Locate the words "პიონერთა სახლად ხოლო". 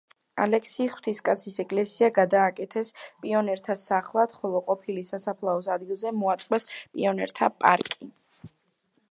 3.27-4.63